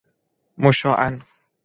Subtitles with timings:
[0.57, 1.19] مشاعاً